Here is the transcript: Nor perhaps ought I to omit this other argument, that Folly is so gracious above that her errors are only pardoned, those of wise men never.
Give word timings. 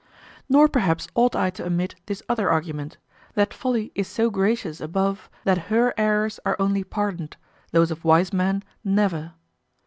Nor 0.49 0.67
perhaps 0.67 1.07
ought 1.13 1.35
I 1.35 1.51
to 1.51 1.63
omit 1.67 1.93
this 2.07 2.23
other 2.27 2.49
argument, 2.49 2.97
that 3.35 3.53
Folly 3.53 3.91
is 3.93 4.07
so 4.07 4.31
gracious 4.31 4.81
above 4.81 5.29
that 5.43 5.67
her 5.69 5.93
errors 5.95 6.39
are 6.43 6.55
only 6.57 6.83
pardoned, 6.83 7.37
those 7.71 7.91
of 7.91 8.03
wise 8.03 8.33
men 8.33 8.63
never. 8.83 9.33